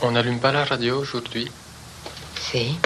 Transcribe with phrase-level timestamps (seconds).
[0.00, 1.50] On n'allume pas la radio aujourd'hui
[2.36, 2.78] Si.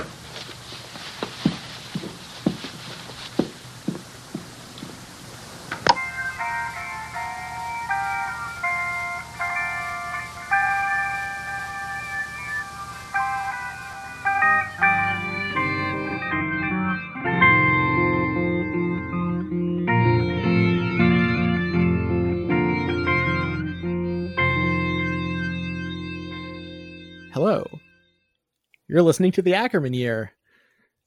[29.02, 30.30] You're listening to the Akerman year.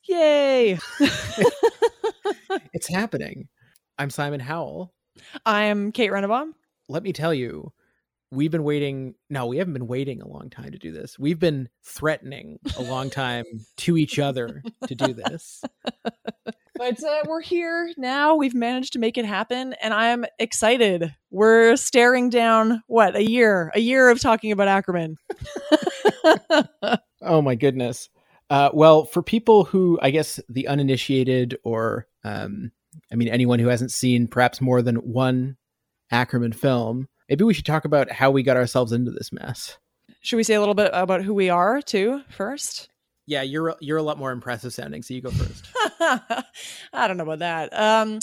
[0.03, 0.77] Yay!
[2.73, 3.48] It's happening.
[3.98, 4.94] I'm Simon Howell.
[5.45, 6.52] I'm Kate Rennebohm.
[6.89, 7.72] Let me tell you,
[8.31, 9.16] we've been waiting.
[9.30, 11.17] No, we haven't been waiting a long time to do this.
[11.17, 13.45] We've been threatening a long time
[13.77, 15.64] to each other to do this.
[16.77, 18.36] But uh, we're here now.
[18.36, 21.16] We've managed to make it happen, and I'm excited.
[21.31, 25.16] We're staring down what a year, a year of talking about Akerman.
[27.25, 28.09] Oh my goodness.
[28.49, 32.72] Uh, well, for people who, I guess, the uninitiated, or um,
[33.11, 35.58] I mean, anyone who hasn't seen perhaps more than one
[36.11, 39.77] Akerman film, maybe we should talk about how we got ourselves into this mess.
[40.22, 42.89] Should we say a little bit about who we are too first?
[43.28, 45.67] Yeah, you're you're a lot more impressive sounding, so you go first.
[45.99, 47.77] I don't know about that.
[47.77, 48.19] Um,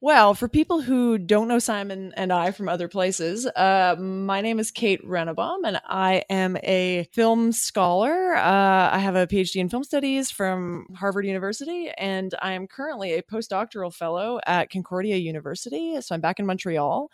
[0.00, 4.58] well, for people who don't know Simon and I from other places, uh, my name
[4.58, 8.34] is Kate Rennebohm, and I am a film scholar.
[8.34, 13.12] Uh, I have a PhD in film studies from Harvard University, and I am currently
[13.12, 16.00] a postdoctoral fellow at Concordia University.
[16.00, 17.08] So I'm back in Montreal,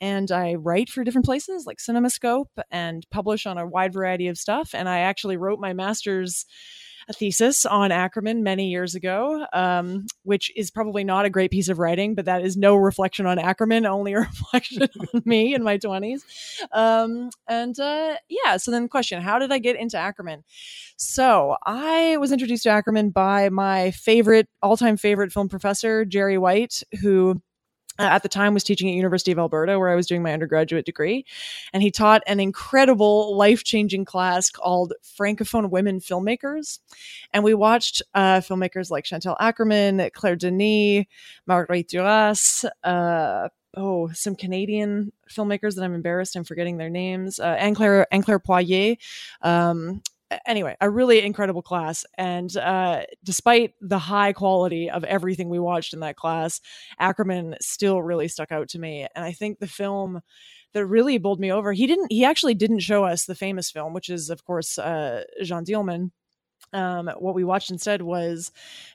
[0.00, 4.36] and I write for different places like CinemaScope and publish on a wide variety of
[4.36, 4.74] stuff.
[4.74, 6.44] And I actually wrote my master's
[7.12, 11.68] a thesis on Akerman many years ago, um, which is probably not a great piece
[11.68, 15.62] of writing, but that is no reflection on Akerman, only a reflection on me in
[15.62, 16.22] my 20s.
[16.72, 20.42] Um, and uh, yeah, so then, question How did I get into Akerman?
[20.96, 26.38] So I was introduced to Akerman by my favorite, all time favorite film professor, Jerry
[26.38, 27.40] White, who
[27.98, 30.32] uh, at the time was teaching at University of Alberta where I was doing my
[30.32, 31.24] undergraduate degree.
[31.72, 36.78] And he taught an incredible life-changing class called Francophone Women Filmmakers.
[37.32, 41.04] And we watched uh, filmmakers like Chantal Akerman, Claire Denis,
[41.46, 47.56] Marguerite Duras, uh, oh some Canadian filmmakers that I'm embarrassed I'm forgetting their names uh,
[47.58, 48.96] Anne Claire Anne Claire Poirier
[49.40, 50.02] um,
[50.46, 52.04] anyway, a really incredible class.
[52.16, 56.60] And uh, despite the high quality of everything we watched in that class,
[57.00, 59.06] Akerman still really stuck out to me.
[59.14, 60.20] And I think the film
[60.72, 63.92] that really bowled me over, he didn't, he actually didn't show us the famous film,
[63.92, 66.10] which is, of course, uh, Jeanne Dielman.
[66.72, 68.50] Um, what we watched instead was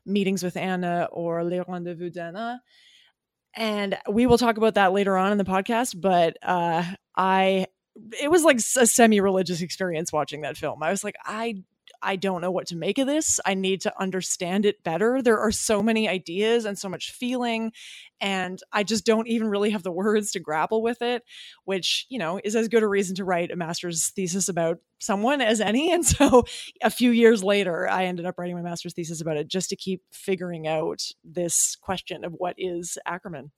[0.06, 2.62] Meetings with Anna or Les Rendezvous d'Anna.
[3.56, 6.84] And we will talk about that later on in the podcast, but uh,
[7.16, 7.68] I
[8.22, 10.84] it was like a semi-religious experience watching that film.
[10.84, 11.64] I was like, I
[12.02, 13.40] I don't know what to make of this.
[13.46, 15.22] I need to understand it better.
[15.22, 17.72] There are so many ideas and so much feeling
[18.20, 21.24] and I just don't even really have the words to grapple with it,
[21.66, 25.42] which, you know, is as good a reason to write a master's thesis about someone
[25.42, 25.92] as any.
[25.92, 26.46] And so
[26.82, 29.76] a few years later, I ended up writing my master's thesis about it just to
[29.76, 33.52] keep figuring out this question of what is Akerman.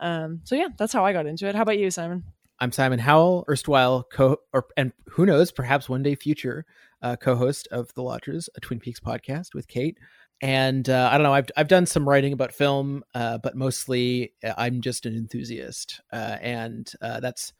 [0.00, 1.54] Um, so yeah, that's how I got into it.
[1.54, 2.24] How about you, Simon?
[2.60, 6.64] I'm Simon Howell, erstwhile co or and who knows, perhaps one day future
[7.02, 9.98] uh, co-host of the Lodgers, a Twin Peaks podcast with Kate.
[10.40, 14.34] And uh, I don't know, I've I've done some writing about film, uh, but mostly
[14.44, 17.52] uh, I'm just an enthusiast, uh, and uh, that's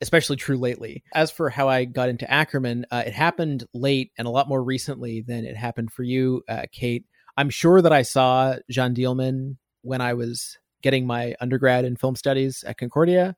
[0.00, 1.04] especially true lately.
[1.14, 5.20] As for how I got into Akerman, it happened late and a lot more recently
[5.20, 6.42] than it happened for you,
[6.72, 7.04] Kate.
[7.36, 12.16] I'm sure that I saw Jeanne Dielman when I was getting my undergrad in film
[12.16, 13.36] studies at Concordia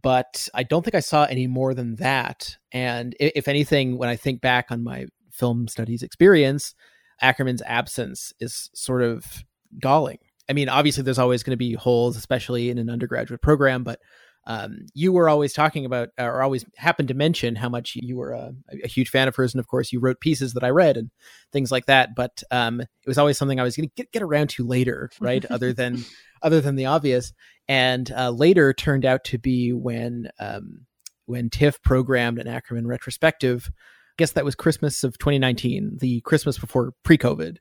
[0.00, 2.56] but I don't think I saw any more than that.
[2.72, 6.74] And if anything, when I think back on my film studies experience,
[7.22, 9.44] Akerman's absence is sort of
[9.78, 10.18] galling.
[10.48, 14.00] I mean, obviously, there's always going to be holes, especially in an undergraduate program, but
[14.44, 18.32] um, you were always talking about, or always happened to mention how much you were
[18.32, 18.52] a,
[18.82, 21.10] a, huge fan of hers, and of course, you wrote pieces that I read and
[21.52, 22.16] things like that.
[22.16, 25.10] But um, it was always something I was going to get get around to later,
[25.20, 25.44] right?
[25.50, 26.04] other than
[26.42, 27.32] other than the obvious,
[27.68, 30.86] and uh, later turned out to be when um,
[31.26, 33.70] when TIFF programmed an Akerman retrospective.
[33.70, 37.56] I guess that was Christmas of 2019, the Christmas before pre-COVID.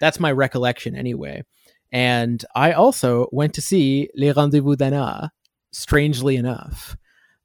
[0.00, 1.44] That's my recollection, anyway.
[1.90, 5.32] And I also went to see Les Rendezvous d'Anna
[5.72, 6.96] strangely enough.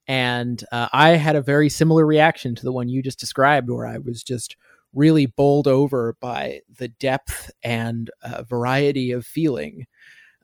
[0.08, 3.86] And uh, I had a very similar reaction to the one you just described, where
[3.86, 4.58] I was just
[4.94, 9.86] really bowled over by the depth and uh, variety of feeling,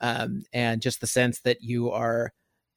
[0.01, 2.31] um, and just the sense that you are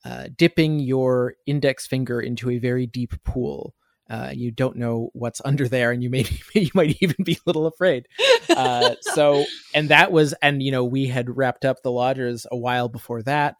[0.04, 3.74] uh, dipping your index finger into a very deep pool
[4.10, 6.24] Uh, you don't know what's under there, and you may
[6.54, 8.06] you might even be a little afraid.
[8.48, 9.44] Uh, so,
[9.74, 13.22] and that was, and you know, we had wrapped up the lodgers a while before
[13.22, 13.56] that,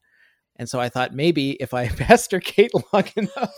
[0.56, 3.54] and so I thought maybe if I pester Kate long enough,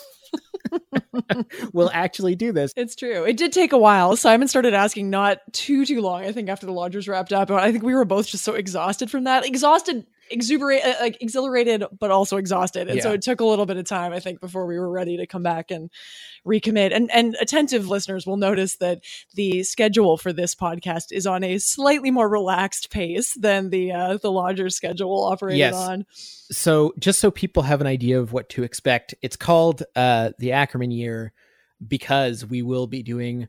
[1.73, 2.73] we'll actually do this.
[2.77, 3.25] It's true.
[3.25, 4.17] It did take a while.
[4.17, 6.25] Simon started asking not too too long.
[6.25, 9.11] I think after the lodgers wrapped up, I think we were both just so exhausted
[9.11, 9.47] from that.
[9.47, 13.03] Exhausted exuberate uh, like exhilarated but also exhausted and yeah.
[13.03, 15.27] so it took a little bit of time i think before we were ready to
[15.27, 15.91] come back and
[16.47, 19.03] recommit and and attentive listeners will notice that
[19.35, 24.17] the schedule for this podcast is on a slightly more relaxed pace than the uh
[24.19, 25.75] the lodger schedule operated yes.
[25.75, 26.06] on
[26.50, 30.50] so just so people have an idea of what to expect it's called uh the
[30.50, 31.33] akerman year
[31.87, 33.49] because we will be doing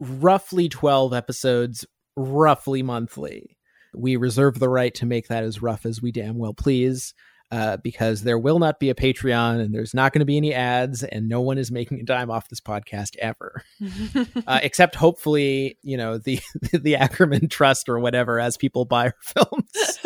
[0.00, 1.86] roughly 12 episodes
[2.16, 3.53] roughly monthly
[3.94, 7.14] we reserve the right to make that as rough as we damn well please.
[7.52, 10.52] Uh, because there will not be a Patreon and there's not going to be any
[10.52, 13.62] ads, and no one is making a dime off this podcast ever,
[14.46, 16.40] uh, except hopefully, you know, the
[16.72, 20.00] the Akerman Trust or whatever as people buy our films.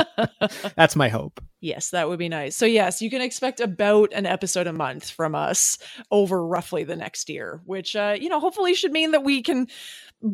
[0.76, 1.40] That's my hope.
[1.60, 2.56] Yes, that would be nice.
[2.56, 5.78] So, yes, you can expect about an episode a month from us
[6.10, 9.68] over roughly the next year, which, uh, you know, hopefully should mean that we can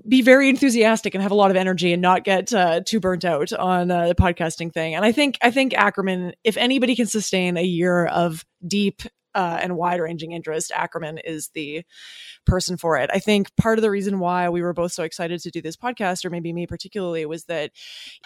[0.06, 3.24] be very enthusiastic and have a lot of energy and not get uh, too burnt
[3.24, 4.94] out on uh, the podcasting thing.
[4.94, 9.02] And I think I think Akerman, if anybody can sustain a year of deep
[9.34, 11.84] uh, and wide ranging interest, Akerman is the
[12.44, 13.10] person for it.
[13.12, 15.76] I think part of the reason why we were both so excited to do this
[15.76, 17.70] podcast, or maybe me particularly, was that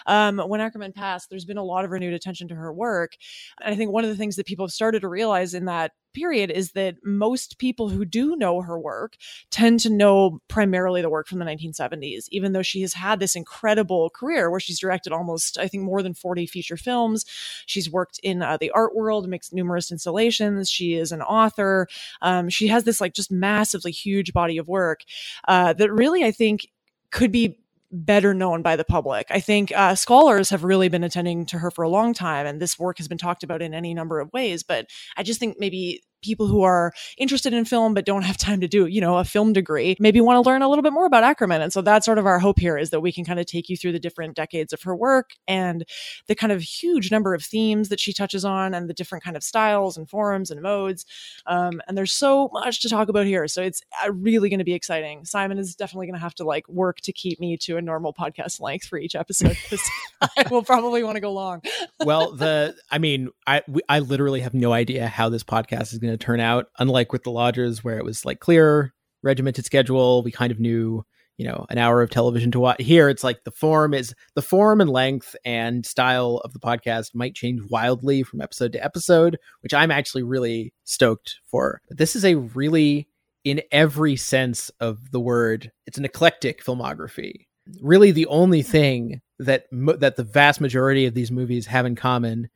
[0.05, 3.15] um, when Akerman passed, there's been a lot of renewed attention to her work.
[3.61, 5.91] And I think one of the things that people have started to realize in that
[6.13, 9.17] period is that most people who do know her work
[9.49, 13.35] tend to know primarily the work from the 1970s, even though she has had this
[13.35, 17.25] incredible career where she's directed almost, I think, more than 40 feature films.
[17.65, 20.69] She's worked in uh, the art world, makes numerous installations.
[20.69, 21.87] She is an author.
[22.21, 25.03] Um, she has this like just massively huge body of work
[25.47, 26.67] uh, that really, I think,
[27.11, 27.59] could be
[27.93, 29.27] better known by the public.
[29.29, 32.59] I think uh, scholars have really been attending to her for a long time, and
[32.59, 34.63] this work has been talked about in any number of ways.
[34.63, 38.61] But I just think maybe people who are interested in film but don't have time
[38.61, 41.05] to do, you know, a film degree, maybe want to learn a little bit more
[41.05, 41.61] about Akerman.
[41.61, 43.69] And so that's sort of our hope here is that we can kind of take
[43.69, 45.85] you through the different decades of her work and
[46.27, 49.35] the kind of huge number of themes that she touches on and the different kind
[49.35, 51.05] of styles and forms and modes.
[51.45, 53.47] Um, and there's so much to talk about here.
[53.47, 55.25] So it's uh, really going to be exciting.
[55.25, 58.13] Simon is definitely going to have to like work to keep me to a normal
[58.13, 59.81] podcast length for each episode because
[60.21, 61.61] I will probably want to go long.
[62.03, 65.99] well, the, I mean, I, we, I literally have no idea how this podcast is
[65.99, 66.67] going to to turn out.
[66.79, 71.03] Unlike with the Lodgers, where it was like clear, regimented schedule, we kind of knew,
[71.37, 72.81] you know, an hour of television to watch.
[72.81, 77.15] Here, it's like the form is the form and length and style of the podcast
[77.15, 81.81] might change wildly from episode to episode, which I'm actually really stoked for.
[81.89, 83.07] This is a really,
[83.43, 87.47] in every sense of the word, it's an eclectic filmography.
[87.81, 92.49] Really, the only thing that that the vast majority of these movies have in common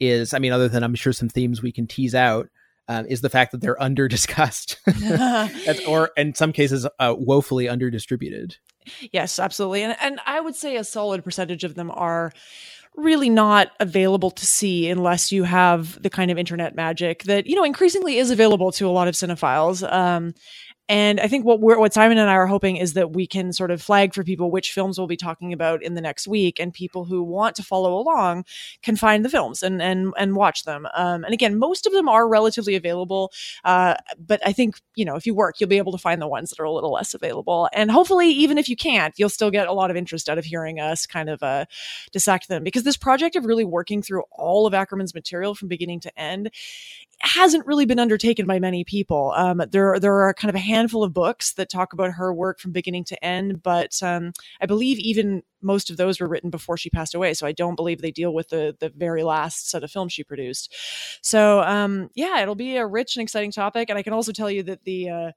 [0.00, 2.48] is, I mean, other than I'm sure some themes we can tease out,
[2.88, 4.78] um, is the fact that they're under discussed.
[5.86, 8.56] Or in some cases uh, woefully under distributed
[9.12, 9.82] yes absolutely.
[9.82, 12.32] And, and i would say a solid percentage of them are
[12.98, 17.54] really not available to see unless you have the kind of internet magic that you
[17.54, 19.90] know increasingly is available to a lot of cinephiles.
[19.90, 20.34] Um,
[20.88, 23.52] and I think what we're, what Simon and I are hoping is that we can
[23.52, 26.58] sort of flag for people which films we'll be talking about in the next week,
[26.58, 28.44] and people who want to follow along
[28.82, 30.86] can find the films and and and watch them.
[30.94, 33.32] Um, and again, most of them are relatively available,
[33.64, 36.28] uh, but I think you know if you work, you'll be able to find the
[36.28, 37.68] ones that are a little less available.
[37.72, 40.44] And hopefully, even if you can't, you'll still get a lot of interest out of
[40.44, 41.66] hearing us kind of uh,
[42.12, 46.00] dissect them because this project of really working through all of Akerman's material from beginning
[46.00, 46.50] to end
[47.20, 49.32] hasn't really been undertaken by many people.
[49.36, 52.60] Um, there, there are kind of a handful of books that talk about her work
[52.60, 56.76] from beginning to end, but um, I believe even most of those were written before
[56.76, 57.34] she passed away.
[57.34, 60.24] So I don't believe they deal with the the very last set of films she
[60.24, 60.74] produced.
[61.22, 64.50] So um, yeah, it'll be a rich and exciting topic, and I can also tell
[64.50, 65.30] you that the uh,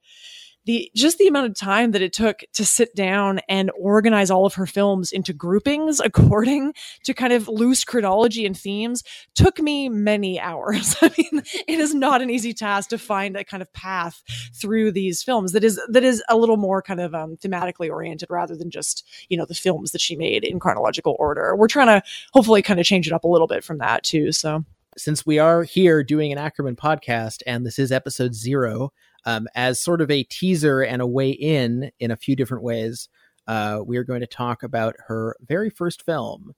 [0.65, 4.45] the just the amount of time that it took to sit down and organize all
[4.45, 9.03] of her films into groupings according to kind of loose chronology and themes
[9.35, 10.95] took me many hours.
[11.01, 14.21] I mean, it is not an easy task to find a kind of path
[14.53, 18.29] through these films that is that is a little more kind of um, thematically oriented
[18.29, 21.55] rather than just you know the films that she made in chronological order.
[21.55, 22.03] We're trying to
[22.33, 24.31] hopefully kind of change it up a little bit from that too.
[24.31, 24.63] So
[24.97, 28.91] since we are here doing an Akerman podcast and this is episode zero,
[29.25, 33.09] um, as sort of a teaser and a way in in a few different ways.
[33.47, 36.53] Uh, we are going to talk about her very first film.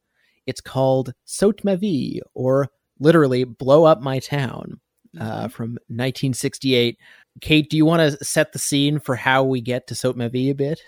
[0.45, 4.79] It's called Saute ma ville, or literally Blow Up My Town,
[5.19, 5.47] uh, mm-hmm.
[5.47, 6.97] from 1968.
[7.41, 10.27] Kate, do you want to set the scene for how we get to Saute Ma
[10.27, 10.79] Ville a bit?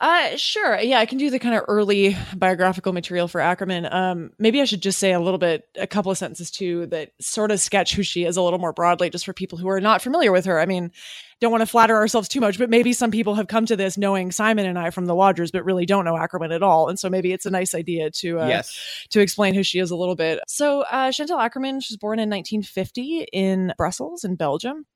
[0.00, 0.78] Uh, sure.
[0.78, 3.92] Yeah, I can do the kind of early biographical material for Akerman.
[3.92, 7.10] Um, maybe I should just say a little bit, a couple of sentences too, that
[7.20, 9.80] sort of sketch who she is a little more broadly, just for people who are
[9.80, 10.60] not familiar with her.
[10.60, 10.92] I mean,
[11.40, 13.98] don't want to flatter ourselves too much, but maybe some people have come to this
[13.98, 16.88] knowing Simon and I from the Lodgers, but really don't know Akerman at all.
[16.88, 19.06] And so maybe it's a nice idea to uh, yes.
[19.10, 20.40] to explain who she is a little bit.
[20.46, 24.86] So uh, Chantal Akerman, she was born in 1950 in Brussels, in Belgium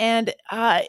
[0.00, 0.80] and uh,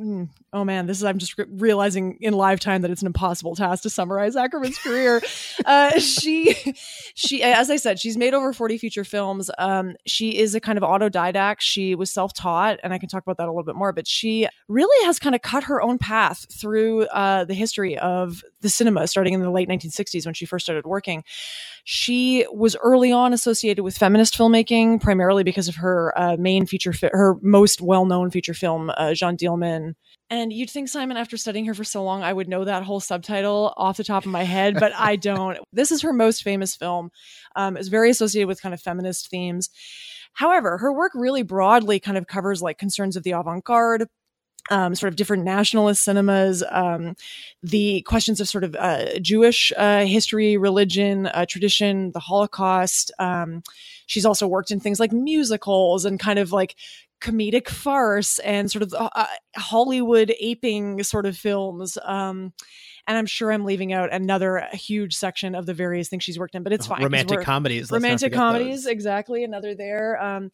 [0.00, 3.06] mm, oh man, this is I'm just re- realizing in live time that it's an
[3.06, 5.22] impossible task to summarize Akerman's career.
[5.66, 6.74] uh, she,
[7.14, 9.50] she, as I said, she's made over 40 feature films.
[9.58, 11.56] Um, she is a kind of autodidact.
[11.60, 13.92] She was self taught, and I can talk about that a little bit more.
[13.92, 18.42] But she really has kind of cut her own path through uh, the history of
[18.64, 21.22] the cinema, starting in the late 1960s when she first started working.
[21.84, 26.92] She was early on associated with feminist filmmaking, primarily because of her uh, main feature,
[26.92, 29.94] fi- her most well known feature film, uh, Jeanne Dielman.
[30.30, 33.00] And you'd think, Simon, after studying her for so long, I would know that whole
[33.00, 35.58] subtitle off the top of my head, but I don't.
[35.72, 37.10] This is her most famous film.
[37.54, 39.68] Um, it's very associated with kind of feminist themes.
[40.32, 44.06] However, her work really broadly kind of covers like concerns of the avant garde,
[44.70, 47.16] um, sort of different nationalist cinemas, um,
[47.62, 53.12] the questions of sort of uh, Jewish uh, history, religion, uh, tradition, the Holocaust.
[53.18, 53.62] Um,
[54.06, 56.76] she's also worked in things like musicals and kind of like
[57.24, 59.26] comedic farce and sort of uh,
[59.56, 61.96] Hollywood aping sort of films.
[62.04, 62.52] Um,
[63.06, 66.54] and I'm sure I'm leaving out another huge section of the various things she's worked
[66.54, 67.02] in, but it's fine.
[67.02, 67.90] Romantic comedies.
[67.90, 68.92] Romantic comedies, those.
[68.92, 69.44] exactly.
[69.44, 70.20] Another there.
[70.22, 70.50] Um,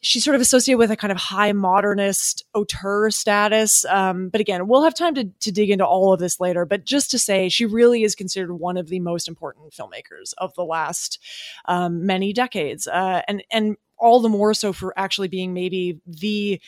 [0.00, 3.84] she's sort of associated with a kind of high modernist auteur status.
[3.84, 6.66] Um, but again, we'll have time to, to dig into all of this later.
[6.66, 10.52] But just to say, she really is considered one of the most important filmmakers of
[10.54, 11.20] the last
[11.66, 16.60] um, many decades, uh, and and all the more so for actually being maybe the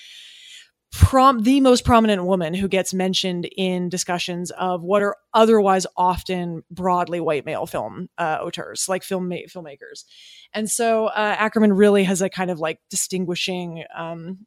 [0.93, 6.63] prom the most prominent woman who gets mentioned in discussions of what are otherwise often
[6.71, 10.05] broadly white male film uh, auteurs, like film ma- filmmakers.
[10.55, 14.47] And so uh, Akerman really has a kind of like distinguishing um,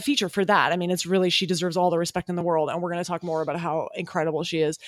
[0.00, 0.72] feature for that.
[0.72, 2.70] I mean, it's really, she deserves all the respect in the world.
[2.70, 4.78] And we're going to talk more about how incredible she is.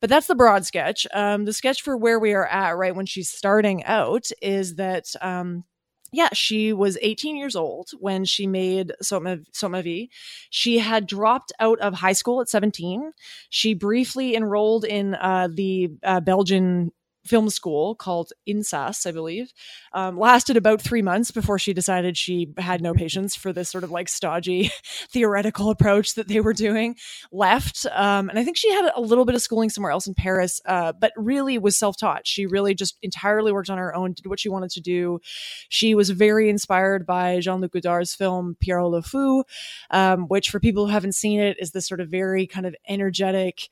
[0.00, 1.06] But that's the broad sketch.
[1.12, 5.06] Um, the sketch for where we are at right when she's starting out is that
[5.20, 5.64] um,
[6.10, 10.06] yeah, she was 18 years old when she made Saute Ma Ville.
[10.50, 13.12] She had dropped out of high school at 17.
[13.50, 16.92] She briefly enrolled in uh, the uh, Belgian
[17.24, 19.52] film school called INSAS, I believe.
[19.92, 23.84] Um, lasted about three months before she decided she had no patience for this sort
[23.84, 24.70] of like stodgy
[25.12, 26.96] theoretical approach that they were doing.
[27.30, 30.14] Left, um, and I think she had a little bit of schooling somewhere else in
[30.14, 32.26] Paris, uh, but really was self taught.
[32.26, 35.20] She really just entirely worked on her own, did what she wanted to do.
[35.68, 39.44] She was very inspired by Jean Luc Godard's film Pierrot le Fou,
[39.90, 42.74] um, which for people who haven't seen it is this sort of very kind of
[42.88, 43.68] energetic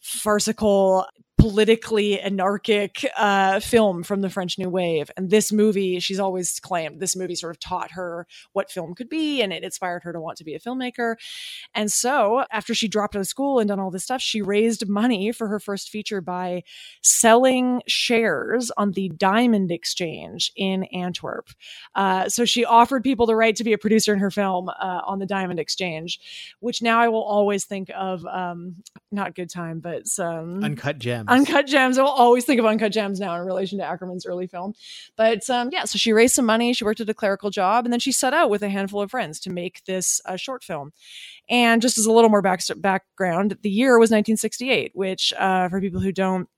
[0.00, 1.06] farcical
[1.38, 5.10] politically anarchic uh, film from the French New Wave.
[5.16, 9.08] And this movie, she's always claimed this movie sort of taught her what film could
[9.08, 11.14] be and it inspired her to want to be a filmmaker.
[11.74, 14.88] And so after she dropped out of school and done all this stuff, she raised
[14.88, 16.64] money for her first feature by
[17.02, 21.50] selling shares on the Diamond Exchange in Antwerp.
[21.94, 25.00] Uh, so she offered people the right to be a producer in her film uh,
[25.06, 26.18] on the Diamond Exchange,
[26.58, 30.08] which now I will always think of um, not Good Time, but
[30.64, 31.27] Uncut Gems.
[31.28, 31.98] Uncut Gems.
[31.98, 34.74] I'll always think of Uncut Gems now in relation to Akerman's early film.
[35.16, 36.72] But um, yeah, so she raised some money.
[36.72, 39.10] She worked at a clerical job, and then she set out with a handful of
[39.10, 40.92] friends to make this uh, short film.
[41.48, 45.80] And just as a little more back- background, the year was 1968, which uh, for
[45.80, 46.48] people who don't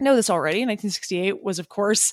[0.00, 0.58] know this already.
[0.58, 2.12] 1968 was, of course,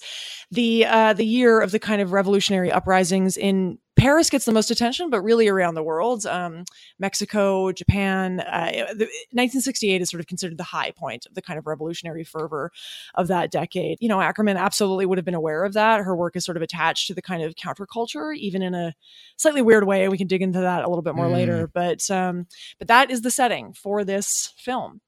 [0.51, 4.69] the uh, the year of the kind of revolutionary uprisings in Paris gets the most
[4.69, 6.63] attention, but really around the world, um,
[6.99, 8.39] Mexico, Japan.
[8.39, 12.23] Uh, the, 1968 is sort of considered the high point of the kind of revolutionary
[12.23, 12.71] fervor
[13.15, 13.97] of that decade.
[13.99, 16.01] You know, Akerman absolutely would have been aware of that.
[16.01, 18.93] Her work is sort of attached to the kind of counterculture, even in a
[19.37, 20.07] slightly weird way.
[20.07, 21.33] We can dig into that a little bit more mm.
[21.33, 22.45] later, but um,
[22.77, 25.01] but that is the setting for this film.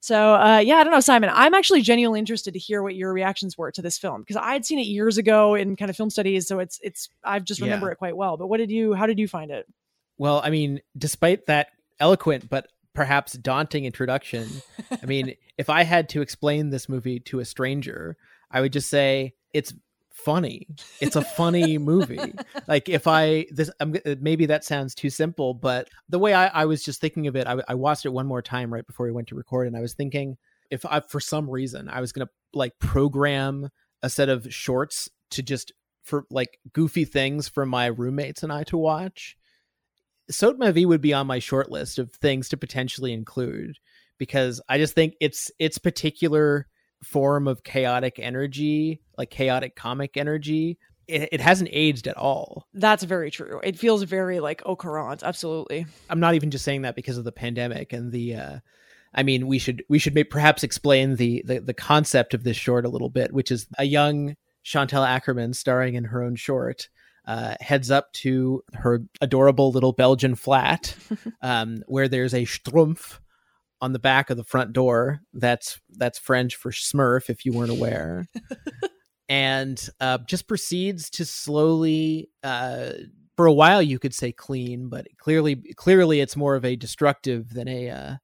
[0.00, 1.30] So uh, yeah, I don't know, Simon.
[1.32, 4.52] I'm actually genuinely interested to hear what your reactions were to this film because I
[4.52, 7.60] had seen it years ago in kind of film studies, so it's it's I just
[7.60, 7.92] remember yeah.
[7.92, 8.36] it quite well.
[8.36, 8.94] But what did you?
[8.94, 9.66] How did you find it?
[10.16, 11.68] Well, I mean, despite that
[12.00, 14.48] eloquent but perhaps daunting introduction,
[15.02, 18.16] I mean, if I had to explain this movie to a stranger,
[18.50, 19.72] I would just say it's
[20.24, 20.66] funny.
[21.00, 22.34] It's a funny movie.
[22.66, 26.64] Like if I this I'm, maybe that sounds too simple, but the way I, I
[26.66, 29.12] was just thinking of it, I, I watched it one more time right before we
[29.12, 30.36] went to record, and I was thinking
[30.70, 33.70] if I for some reason I was gonna like program
[34.02, 35.72] a set of shorts to just
[36.02, 39.36] for like goofy things for my roommates and I to watch.
[40.30, 43.76] Saute Ma Ville would be on my short list of things to potentially include
[44.18, 46.66] because I just think it's its particular
[47.02, 52.66] form of chaotic energy, like chaotic comic energy, it, it, hasn't aged at all.
[52.74, 53.60] That's very true.
[53.64, 55.22] It feels very like au courant.
[55.22, 55.86] Absolutely.
[56.10, 58.34] I'm not even just saying that because of the pandemic and the.
[58.34, 58.58] Uh,
[59.14, 62.84] I mean, we should we should perhaps explain the, the the concept of this short
[62.84, 66.88] a little bit, which is a young Chantal Akerman starring in her own short.
[67.26, 70.94] Uh, heads up to her adorable little Belgian flat,
[71.42, 73.18] um, where there's a Schtroumpf
[73.80, 75.20] on the back of the front door.
[75.32, 78.26] That's that's French for Smurf, if you weren't aware.
[79.28, 82.90] and uh, just proceeds to slowly, uh,
[83.36, 87.52] for a while, you could say clean, but clearly, clearly, it's more of a destructive
[87.52, 88.14] than a uh,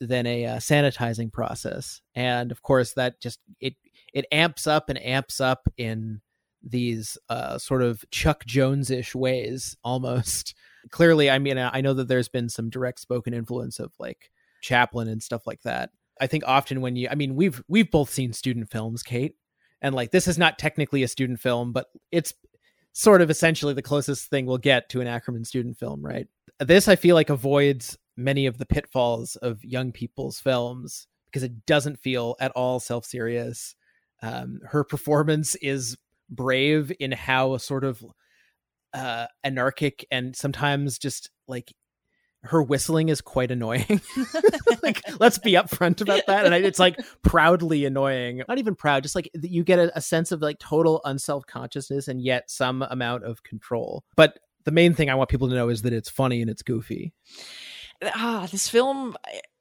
[0.00, 2.00] than a uh, sanitizing process.
[2.14, 3.74] And of course, that just it
[4.12, 6.20] it amps up and amps up in
[6.62, 10.54] these uh, sort of Chuck Jones ish ways, almost.
[10.90, 14.30] Clearly, I mean, I know that there's been some direct spoken influence of like
[14.60, 15.90] Chaplin and stuff like that.
[16.20, 19.36] I think often when you, I mean, we've we've both seen student films, Kate,
[19.80, 22.34] and like this is not technically a student film, but it's
[22.92, 26.26] sort of essentially the closest thing we'll get to an Akerman student film, right?
[26.58, 31.64] This I feel like avoids many of the pitfalls of young people's films because it
[31.64, 33.74] doesn't feel at all self-serious.
[34.22, 35.96] Um, her performance is
[36.28, 38.04] brave in how sort of
[38.92, 41.72] uh, anarchic and sometimes just like
[42.42, 44.00] her whistling is quite annoying.
[44.82, 46.46] like, let's be upfront about that.
[46.46, 48.42] And it's like proudly annoying.
[48.48, 52.08] Not even proud, just like you get a, a sense of like total unself consciousness
[52.08, 54.04] and yet some amount of control.
[54.16, 56.62] But the main thing I want people to know is that it's funny and it's
[56.62, 57.12] goofy.
[58.02, 59.16] Ah, this film,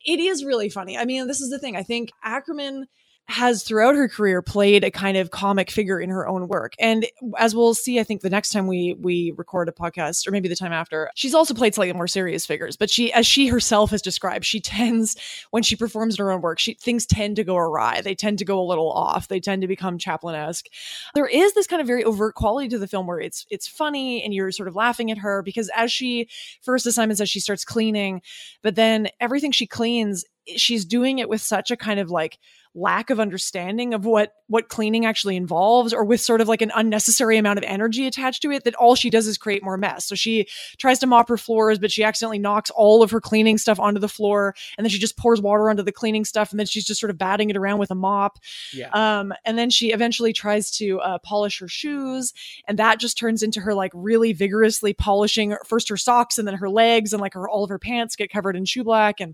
[0.05, 0.97] it is really funny.
[0.97, 1.75] I mean, this is the thing.
[1.75, 2.85] I think Akerman
[3.29, 6.73] has throughout her career played a kind of comic figure in her own work.
[6.79, 7.05] And
[7.37, 10.49] as we'll see, I think the next time we we record a podcast or maybe
[10.49, 12.75] the time after, she's also played slightly more serious figures.
[12.75, 15.15] But she as she herself has described, she tends
[15.51, 18.01] when she performs in her own work, she things tend to go awry.
[18.01, 19.27] They tend to go a little off.
[19.27, 20.65] They tend to become Chaplin-esque.
[21.13, 24.23] There is this kind of very overt quality to the film where it's it's funny
[24.23, 26.29] and you're sort of laughing at her because as she
[26.63, 28.23] first as Simon says she starts cleaning,
[28.63, 32.39] but then everything she cleans she's doing it with such a kind of like
[32.75, 36.71] lack of understanding of what what cleaning actually involves or with sort of like an
[36.75, 40.05] unnecessary amount of energy attached to it that all she does is create more mess
[40.05, 43.57] so she tries to mop her floors but she accidentally knocks all of her cleaning
[43.57, 46.59] stuff onto the floor and then she just pours water onto the cleaning stuff and
[46.59, 48.37] then she's just sort of batting it around with a mop
[48.71, 48.89] yeah.
[48.91, 52.33] um, and then she eventually tries to uh, polish her shoes
[52.67, 56.55] and that just turns into her like really vigorously polishing first her socks and then
[56.55, 59.33] her legs and like her all of her pants get covered in shoe black and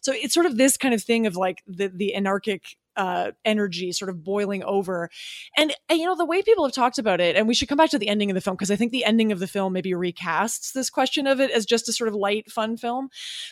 [0.00, 2.67] so it's sort of this kind of thing of like the the anarchic
[2.98, 5.08] uh, energy sort of boiling over.
[5.56, 7.78] And, and, you know, the way people have talked about it, and we should come
[7.78, 9.72] back to the ending of the film, because I think the ending of the film
[9.72, 13.08] maybe recasts this question of it as just a sort of light, fun film.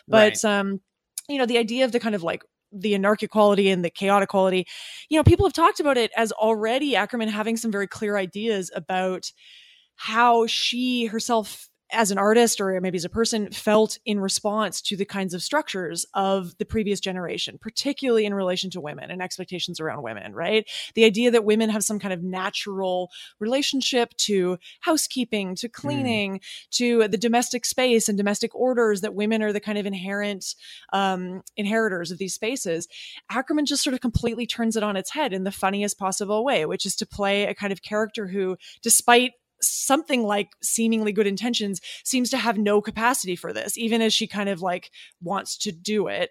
[0.07, 0.59] But, right.
[0.59, 0.81] um,
[1.29, 4.29] you know, the idea of the kind of like the anarchic quality and the chaotic
[4.29, 4.67] quality,
[5.09, 8.71] you know, people have talked about it as already Akerman having some very clear ideas
[8.75, 9.31] about
[9.95, 14.96] how she herself as an artist or maybe as a person felt in response to
[14.96, 19.79] the kinds of structures of the previous generation particularly in relation to women and expectations
[19.79, 25.55] around women right the idea that women have some kind of natural relationship to housekeeping
[25.55, 25.72] to mm.
[25.72, 26.68] cleaning mm.
[26.70, 30.55] to the domestic space and domestic orders that women are the kind of inherent
[30.92, 32.88] um, inheritors of these spaces
[33.31, 36.66] akerman just sort of completely turns it on its head in the funniest possible way
[36.66, 41.81] which is to play a kind of character who despite something like seemingly good intentions
[42.05, 44.90] seems to have no capacity for this even as she kind of like
[45.23, 46.31] wants to do it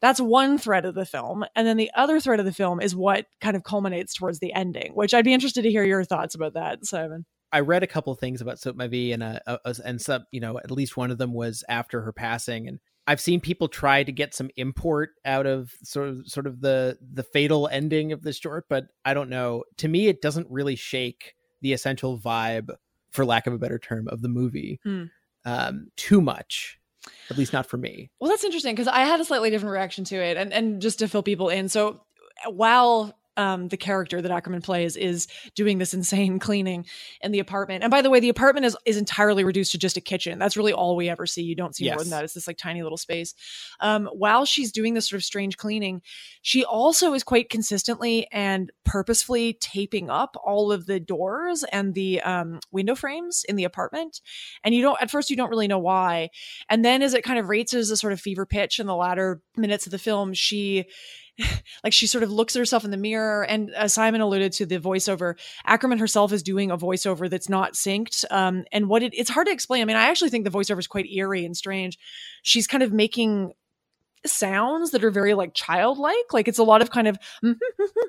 [0.00, 2.94] that's one thread of the film and then the other thread of the film is
[2.94, 6.34] what kind of culminates towards the ending which i'd be interested to hear your thoughts
[6.34, 9.74] about that simon I read a couple things about Saute Ma Ville, and uh, uh,
[9.82, 13.22] and some, you know, at least one of them was after her passing, and I've
[13.22, 17.22] seen people try to get some import out of sort of sort of the the
[17.22, 19.64] fatal ending of this short, but I don't know.
[19.78, 22.70] To me, it doesn't really shake the essential vibe,
[23.10, 25.04] for lack of a better term, of the movie hmm.
[25.44, 26.78] um, too much.
[27.30, 28.10] At least not for me.
[28.20, 30.98] Well, that's interesting because I had a slightly different reaction to it, and and just
[30.98, 31.68] to fill people in.
[31.68, 32.02] So
[32.46, 36.84] while um, the character that Akerman plays is doing this insane cleaning
[37.22, 37.84] in the apartment.
[37.84, 40.38] And by the way, the apartment is is entirely reduced to just a kitchen.
[40.38, 41.42] That's really all we ever see.
[41.42, 41.94] You don't see yes.
[41.94, 42.24] more than that.
[42.24, 43.34] It's this like tiny little space.
[43.80, 46.02] Um, while she's doing this sort of strange cleaning,
[46.42, 52.20] she also is quite consistently and purposefully taping up all of the doors and the
[52.22, 54.20] um, window frames in the apartment.
[54.64, 56.30] And you don't at first you don't really know why.
[56.68, 58.96] And then as it kind of rates as a sort of fever pitch in the
[58.96, 60.86] latter minutes of the film, she
[61.84, 64.66] like she sort of looks at herself in the mirror and as simon alluded to
[64.66, 65.34] the voiceover.
[65.66, 69.46] Akerman herself is doing a voiceover that's not synced um, and what it, it's hard
[69.46, 69.82] to explain.
[69.82, 71.98] I mean i actually think the voiceover is quite eerie and strange.
[72.42, 73.52] She's kind of making
[74.26, 76.32] sounds that are very like childlike.
[76.32, 77.18] Like it's a lot of kind of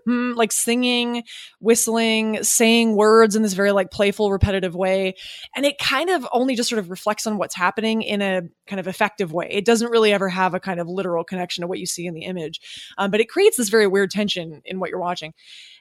[0.06, 1.24] like singing,
[1.60, 5.15] whistling, saying words in this very like playful, repetitive way.
[5.56, 8.80] And it kind of only just sort of reflects on what's happening in a kind
[8.80, 9.48] of effective way.
[9.50, 12.13] It doesn't really ever have a kind of literal connection to what you see in
[12.13, 12.62] the image,
[12.98, 15.34] um, but it creates this very weird tension in what you're watching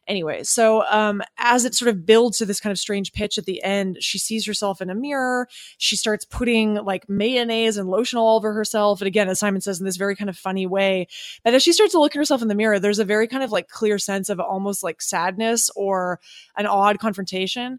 [0.09, 3.45] anyway, so um, as it sort of builds to this kind of strange pitch at
[3.45, 5.47] the end, she sees herself in a mirror.
[5.77, 9.01] She starts putting like mayonnaise and lotion all over herself.
[9.01, 11.07] And again, as Simon says, in this very kind of funny way.
[11.45, 13.43] But as she starts to look at herself in the mirror, there's a very kind
[13.43, 16.21] of like clear sense of almost like sadness or
[16.57, 17.79] an odd confrontation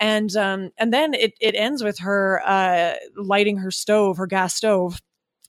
[0.00, 4.54] and um, and then it it ends with her uh, lighting her stove, her gas
[4.54, 5.00] stove,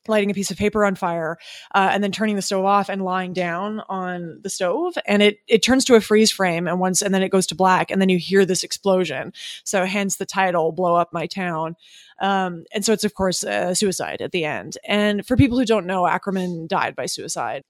[0.07, 1.38] lighting a piece of paper on fire
[1.75, 5.39] uh, and then turning the stove off and lying down on the stove and it
[5.47, 8.01] it turns to a freeze frame and once and then it goes to black and
[8.01, 9.33] then you hear this explosion.
[9.63, 11.75] So hence the title blow up my town.
[12.21, 14.77] Um, and so it's of course a suicide at the end.
[14.88, 17.63] And for people who don't know akerman died by suicide.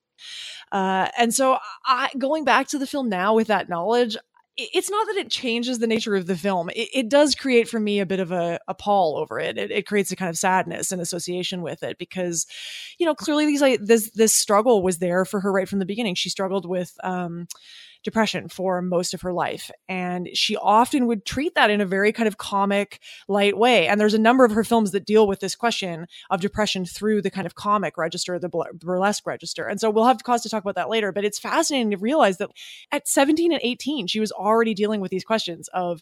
[0.71, 4.17] Uh, and so I, going back to the film now with that knowledge,
[4.57, 6.69] it's not that it changes the nature of the film.
[6.69, 9.57] It, it does create for me a bit of a, a pall over it.
[9.57, 9.71] it.
[9.71, 9.85] it.
[9.85, 12.45] creates a kind of sadness and association with it because,
[12.97, 15.85] you know, clearly these like this this struggle was there for her right from the
[15.85, 16.15] beginning.
[16.15, 17.47] She struggled with um,
[18.03, 19.69] depression for most of her life.
[19.87, 23.87] And she often would treat that in a very kind of comic, light way.
[23.87, 27.21] And there's a number of her films that deal with this question of depression through
[27.21, 29.65] the kind of comic register, the burlesque register.
[29.65, 31.11] And so we'll have cause to talk about that later.
[31.11, 32.49] But it's fascinating to realize that
[32.91, 36.01] at 17 and 18, she was already dealing with these questions of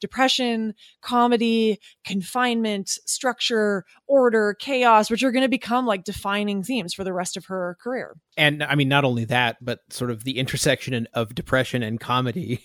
[0.00, 7.04] depression, comedy, confinement, structure, order, chaos, which are going to become like defining themes for
[7.04, 8.16] the rest of her career.
[8.36, 12.64] And I mean, not only that, but sort of the intersection of depression and comedy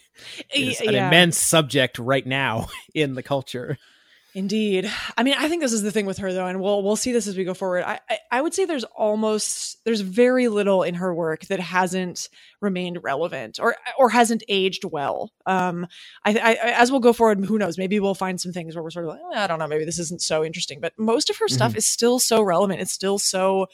[0.54, 1.08] is an yeah.
[1.08, 3.78] immense subject right now in the culture.
[4.36, 4.91] Indeed.
[5.15, 7.12] I mean, I think this is the thing with her though, and we'll we'll see
[7.12, 7.84] this as we go forward.
[7.84, 12.30] I, I, I would say there's almost there's very little in her work that hasn't
[12.60, 15.32] remained relevant or or hasn't aged well.
[15.45, 15.86] Um,
[16.26, 17.78] I, I as we'll go forward, who knows?
[17.78, 19.86] Maybe we'll find some things where we're sort of like, oh, I don't know, maybe
[19.86, 20.80] this isn't so interesting.
[20.82, 21.54] But most of her mm-hmm.
[21.54, 22.82] stuff is still so relevant.
[22.82, 23.67] It's still so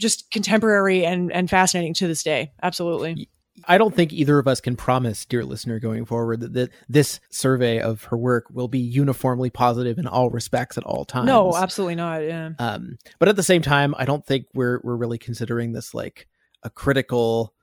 [0.00, 2.50] just contemporary and and fascinating to this day.
[2.64, 3.28] Absolutely.
[3.66, 7.20] I don't think either of us can promise, dear listener, going forward that, that this
[7.30, 11.26] survey of her work will be uniformly positive in all respects at all times.
[11.26, 12.22] No, absolutely not.
[12.22, 12.50] Yeah.
[12.58, 16.28] Um, but at the same time, I don't think we're we're really considering this like
[16.62, 17.54] a critical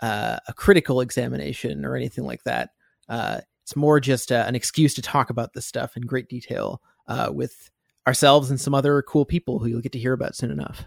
[0.00, 2.70] uh, a critical examination or anything like that.
[3.08, 6.80] Uh, it's more just uh, an excuse to talk about this stuff in great detail
[7.06, 7.70] uh, with
[8.06, 10.84] ourselves and some other cool people who you'll get to hear about soon enough.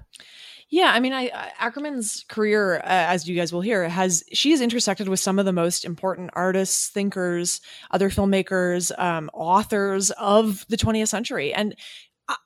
[0.71, 1.29] Yeah, I mean, I,
[1.59, 5.45] Akerman's career, uh, as you guys will hear, has she has intersected with some of
[5.45, 7.59] the most important artists, thinkers,
[7.91, 11.75] other filmmakers, um, authors of the 20th century, and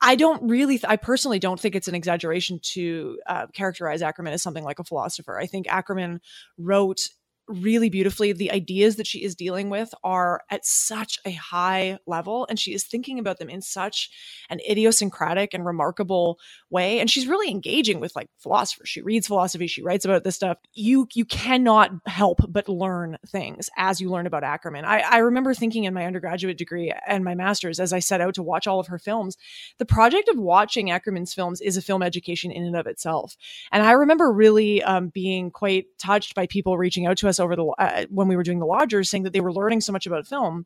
[0.02, 4.42] I don't really, I personally don't think it's an exaggeration to uh, characterize Akerman as
[4.42, 5.40] something like a philosopher.
[5.40, 6.20] I think Akerman
[6.58, 7.02] wrote
[7.48, 8.32] really beautifully.
[8.32, 12.74] The ideas that she is dealing with are at such a high level, and she
[12.74, 14.10] is thinking about them in such
[14.50, 17.00] an idiosyncratic and remarkable way.
[17.00, 18.90] And she's really engaging with like philosophers.
[18.90, 20.58] She reads philosophy, she writes about this stuff.
[20.74, 24.84] You you cannot help but learn things as you learn about Akerman.
[24.84, 28.36] I, I remember thinking in my undergraduate degree and my master's as I set out
[28.36, 29.38] to watch all of her films,
[29.78, 33.36] the project of watching Akerman's films is a film education in and of itself.
[33.72, 37.40] And I remember really um, being quite touched by people reaching out to us us
[37.40, 39.92] over the uh, when we were doing the lodgers saying that they were learning so
[39.92, 40.66] much about film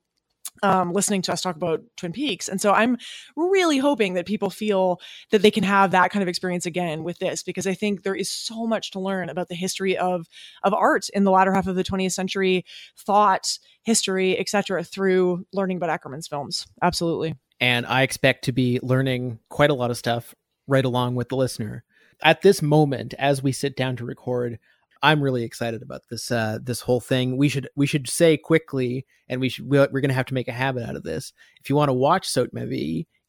[0.64, 2.48] um, listening to us talk about Twin Peaks.
[2.48, 2.98] And so I'm
[3.36, 5.00] really hoping that people feel
[5.32, 8.16] that they can have that kind of experience again with this, because I think there
[8.16, 10.28] is so much to learn about the history of
[10.64, 12.66] of art in the latter half of the 20th century,
[12.98, 16.68] thought, history, etc., through learning about Akerman's films.
[16.82, 17.36] Absolutely.
[17.60, 20.34] And I expect to be learning quite a lot of stuff
[20.68, 21.84] right along with the listener.
[22.22, 24.60] At this moment, as we sit down to record,
[25.02, 27.38] I'm really excited about this uh, this whole thing.
[27.38, 30.48] We should we should say quickly, and we should we're, going to have to make
[30.48, 31.34] a habit out of this.
[31.62, 32.66] If you want to watch Ma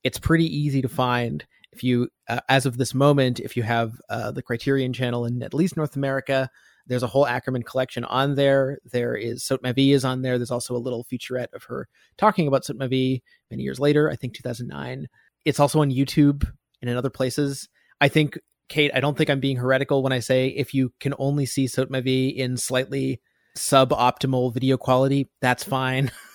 [0.03, 1.45] it's pretty easy to find.
[1.73, 5.43] If you, uh, as of this moment, if you have uh, the Criterion Channel in
[5.43, 6.51] at least North America,
[6.87, 8.79] there's a whole Akerman collection on there.
[8.91, 10.39] There is Ma is on there.
[10.39, 11.87] There's also a little featurette of her
[12.19, 14.11] talking about Ma many years later.
[14.11, 15.07] I think 2009.
[15.45, 17.69] It's also on YouTube and in other places.
[18.01, 18.39] I think
[18.71, 21.67] Kate, I don't think I'm being heretical when I say if you can only see
[21.67, 23.21] Saut in slightly
[23.59, 25.69] suboptimal video quality, that's mm.
[25.69, 26.11] fine.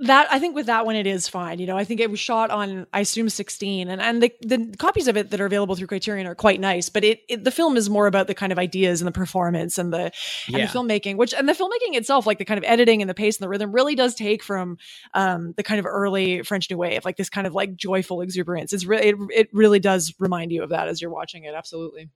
[0.00, 1.58] that I think with that one it is fine.
[1.58, 4.74] You know, I think it was shot on I assume 16 and and the, the
[4.78, 7.50] copies of it that are available through Criterion are quite nice, but it, it the
[7.50, 10.12] film is more about the kind of ideas and the performance and the
[10.48, 10.58] yeah.
[10.58, 13.14] and the filmmaking, which and the filmmaking itself like the kind of editing and the
[13.14, 14.76] pace and the rhythm really does take from
[15.14, 18.74] um the kind of early French New Wave, like this kind of like joyful exuberance.
[18.74, 21.54] It's really it, it really does remind you of that as you're watching it.
[21.54, 22.10] Absolutely.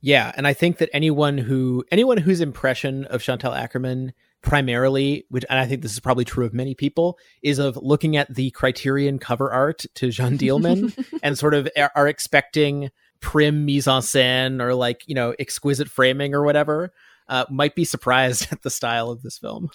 [0.00, 5.44] Yeah, and I think that anyone who anyone whose impression of Chantal Akerman primarily, which
[5.48, 8.50] and I think this is probably true of many people, is of looking at the
[8.50, 14.62] Criterion cover art to Jeanne Dielman and sort of are expecting prim mise en scène
[14.62, 16.92] or like you know exquisite framing or whatever
[17.28, 19.70] uh, might be surprised at the style of this film.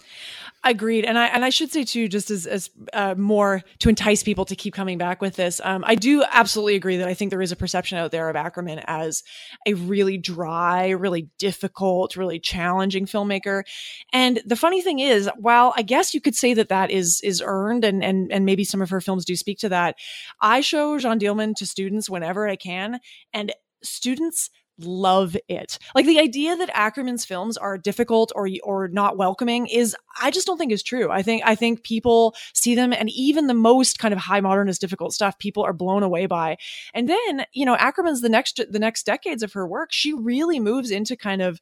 [0.64, 4.24] Agreed, and I and I should say too, just as as uh, more to entice
[4.24, 5.62] people to keep coming back with this.
[5.64, 8.36] Um, I do absolutely agree that I think there is a perception out there of
[8.36, 9.24] Akerman as
[9.66, 13.64] a really dry, really difficult, really challenging filmmaker.
[14.12, 17.42] And the funny thing is, while I guess you could say that that is is
[17.46, 19.96] earned, and and and maybe some of her films do speak to that,
[20.42, 23.00] I show Jeanne Dielman to students whenever I can,
[23.34, 25.78] and students love it.
[25.94, 30.48] Like the idea that Akerman's films are difficult or or not welcoming is I just
[30.48, 31.12] don't think is true.
[31.12, 34.82] I think I think people see them and even the most kind of high modernist
[34.82, 36.58] difficult stuff people are blown away by.
[36.94, 40.60] And then, you know, Akerman's the next the next decades of her work, she really
[40.60, 41.60] moves into kind of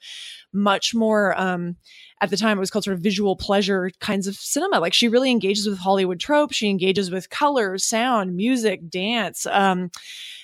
[0.53, 1.75] much more um
[2.21, 4.79] at the time it was called sort of visual pleasure kinds of cinema.
[4.79, 9.45] Like she really engages with Hollywood tropes, she engages with color, sound, music, dance.
[9.47, 9.91] Um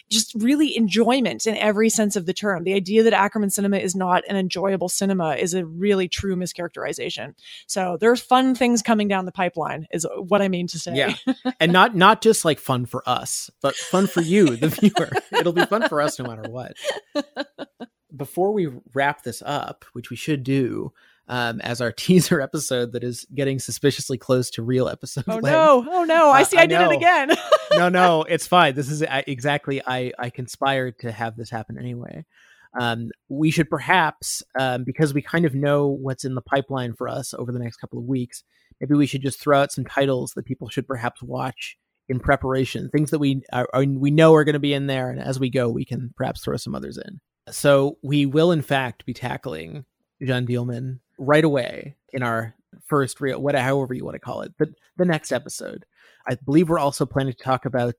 [0.10, 2.64] just really enjoyment in every sense of the term.
[2.64, 7.34] The idea that Akerman cinema is not an enjoyable cinema is a really true mischaracterization.
[7.68, 10.96] So there's fun things coming down the pipeline, is what I mean to say.
[10.96, 15.12] Yeah, and not not just like fun for us, but fun for you, the viewer.
[15.32, 16.74] It'll be fun for us no matter what.
[18.16, 20.94] Before we wrap this up, which we should do,
[21.28, 25.26] um, as our teaser episode that is getting suspiciously close to real episode.
[25.28, 25.46] Oh length.
[25.46, 25.86] no!
[25.90, 26.32] Oh no!
[26.32, 26.58] I see.
[26.58, 27.32] Uh, I, I did it again.
[27.74, 28.76] no, no, it's fine.
[28.76, 29.82] This is exactly.
[29.86, 32.26] I I conspired to have this happen anyway.
[32.80, 37.08] Um, we should perhaps, um, because we kind of know what's in the pipeline for
[37.08, 38.44] us over the next couple of weeks,
[38.80, 42.90] maybe we should just throw out some titles that people should perhaps watch in preparation.
[42.90, 45.50] Things that we are, we know are going to be in there, and as we
[45.50, 47.20] go, we can perhaps throw some others in.
[47.50, 49.86] So we will, in fact, be tackling
[50.22, 54.58] Jeanne Dielman right away in our first real, whatever, however you want to call it,
[54.58, 55.86] the, the next episode.
[56.28, 57.96] I believe we're also planning to talk about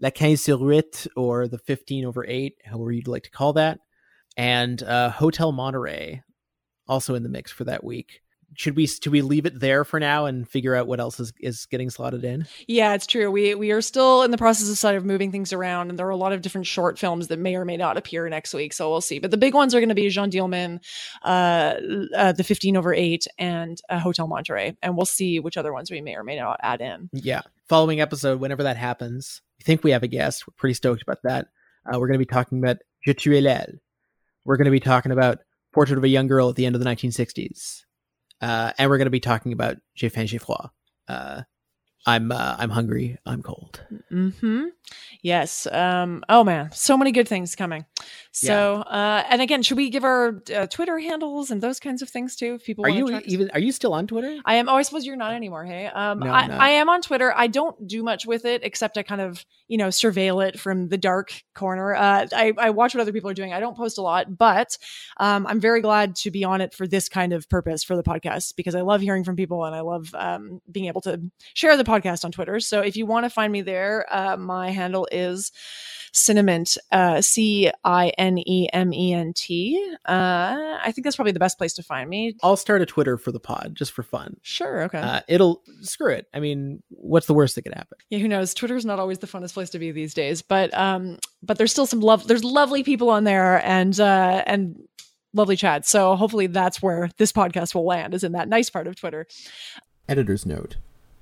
[0.00, 3.80] La Quinze sur Huit or the 15 over 8, however you'd like to call that,
[4.36, 6.22] and uh, Hotel Monterey
[6.86, 8.22] also in the mix for that week
[8.54, 11.32] should we should we leave it there for now and figure out what else is,
[11.40, 12.46] is getting slotted in?
[12.66, 13.30] Yeah it's true.
[13.30, 16.06] We we are still in the process of sort of moving things around and there
[16.06, 18.72] are a lot of different short films that may or may not appear next week
[18.72, 19.18] so we'll see.
[19.18, 20.80] But the big ones are going to be Jeanne dielman
[21.22, 21.74] uh,
[22.16, 25.90] uh, the 15 over 8 and uh, hotel monterey and we'll see which other ones
[25.90, 27.10] we may or may not add in.
[27.12, 27.42] Yeah.
[27.68, 30.46] Following episode whenever that happens i think we have a guest.
[30.46, 31.48] We're pretty stoked about that.
[31.86, 33.78] Uh, we're going to be talking about je tuais l'aile.
[34.44, 35.38] We're going to be talking about
[35.72, 37.82] portrait of a young girl at the end of the 1960s
[38.40, 40.70] uh, and we're going to be talking about J'ai froid.
[41.08, 41.42] Uh,
[42.06, 43.18] I'm uh, I'm hungry.
[43.26, 43.80] I'm cold.
[44.08, 44.66] Hmm.
[45.22, 45.66] Yes.
[45.66, 46.24] Um.
[46.28, 47.84] Oh man, so many good things coming.
[48.30, 48.96] So, yeah.
[48.96, 52.36] uh, and again, should we give our uh, Twitter handles and those kinds of things
[52.36, 52.54] too?
[52.54, 54.38] If people are you even are you still on Twitter?
[54.44, 54.68] I am.
[54.68, 55.64] Oh, I suppose you're not anymore.
[55.64, 57.32] Hey, um, no, I, I, am on Twitter.
[57.34, 60.88] I don't do much with it except I kind of you know surveil it from
[60.88, 61.94] the dark corner.
[61.94, 63.52] Uh, I, I watch what other people are doing.
[63.52, 64.78] I don't post a lot, but
[65.16, 68.04] um, I'm very glad to be on it for this kind of purpose for the
[68.04, 71.20] podcast because I love hearing from people and I love um, being able to
[71.54, 72.60] share the podcast on Twitter.
[72.60, 75.50] So if you want to find me there, uh, my handle is
[76.12, 79.94] Cinement, uh, C I N E M E N T.
[80.06, 82.34] Uh, I think that's probably the best place to find me.
[82.42, 84.36] I'll start a Twitter for the pod just for fun.
[84.42, 84.82] Sure.
[84.84, 84.98] Okay.
[84.98, 86.26] Uh, it'll screw it.
[86.32, 87.98] I mean, what's the worst that could happen?
[88.10, 88.54] Yeah, who knows?
[88.54, 91.86] Twitter's not always the funnest place to be these days, but um, but there's still
[91.86, 92.26] some love.
[92.26, 94.76] There's lovely people on there, and uh, and
[95.34, 95.86] lovely chat.
[95.86, 99.26] So hopefully that's where this podcast will land, is in that nice part of Twitter.
[100.08, 100.76] Editor's note: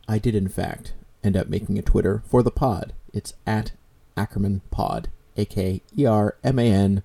[0.09, 0.93] I did in fact
[1.25, 2.93] end up making a Twitter for the pod.
[3.13, 3.73] It's at
[4.17, 7.03] Akerman Pod, A K E R M A N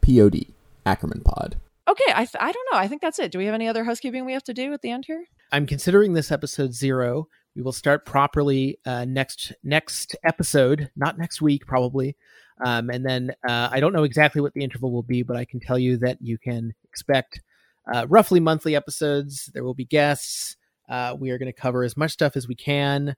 [0.00, 0.48] P O D,
[0.84, 1.56] Akerman Pod.
[1.88, 2.78] Okay, I, th- I don't know.
[2.78, 3.32] I think that's it.
[3.32, 5.24] Do we have any other housekeeping we have to do at the end here?
[5.52, 7.26] I'm considering this episode zero.
[7.56, 12.16] We will start properly uh, next next episode, not next week probably.
[12.64, 15.44] Um, and then uh, I don't know exactly what the interval will be, but I
[15.44, 17.40] can tell you that you can expect
[17.92, 19.50] uh, roughly monthly episodes.
[19.52, 20.56] There will be guests.
[20.90, 23.14] Uh, we are going to cover as much stuff as we can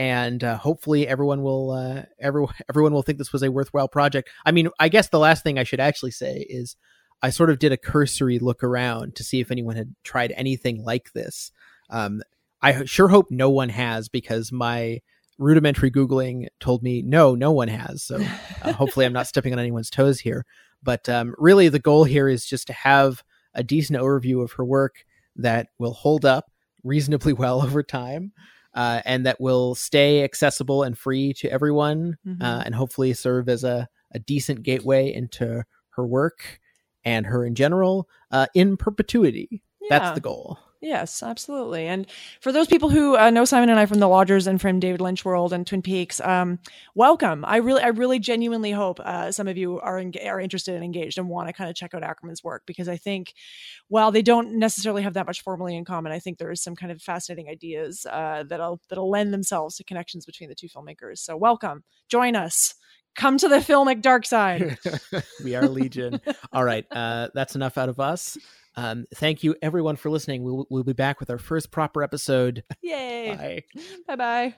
[0.00, 4.30] and uh, hopefully everyone will uh, everyone everyone will think this was a worthwhile project.
[4.46, 6.74] I mean, I guess the last thing I should actually say is
[7.22, 10.82] I sort of did a cursory look around to see if anyone had tried anything
[10.82, 11.52] like this.
[11.90, 12.22] Um,
[12.62, 15.00] I sure hope no one has because my
[15.38, 18.02] rudimentary googling told me no, no one has.
[18.02, 18.24] So
[18.62, 20.46] uh, hopefully, I'm not stepping on anyone's toes here.
[20.82, 24.64] But um, really, the goal here is just to have a decent overview of her
[24.64, 25.04] work
[25.36, 26.50] that will hold up
[26.84, 28.32] reasonably well over time.
[28.72, 32.40] Uh, and that will stay accessible and free to everyone, Mhm.
[32.40, 35.64] uh, and hopefully serve as a, a decent gateway into
[35.96, 36.60] her work
[37.04, 39.64] and her in general uh, in perpetuity.
[39.88, 40.58] That's the goal.
[40.82, 41.86] Yes, absolutely.
[41.86, 42.06] And
[42.40, 45.02] for those people who uh, know Simon and I from The Lodgers and from David
[45.02, 46.58] Lynch World and Twin Peaks, um,
[46.94, 47.44] welcome.
[47.44, 51.18] I really, I really genuinely hope uh, some of you are are interested and engaged
[51.18, 53.34] and want to kind of check out Akerman's work because I think,
[53.88, 56.76] while they don't necessarily have that much formally in common, I think there is some
[56.76, 61.18] kind of fascinating ideas uh, that'll that'll lend themselves to connections between the two filmmakers.
[61.18, 62.74] So welcome, join us.
[63.16, 64.78] Come to the filmic dark side.
[65.44, 66.20] we are legion.
[66.54, 68.38] All right, uh, that's enough out of us.
[68.76, 70.44] Um, thank you, everyone, for listening.
[70.44, 72.64] We'll, we'll be back with our first proper episode.
[72.82, 73.64] Yay!
[73.74, 73.82] Bye.
[74.06, 74.54] Bye bye.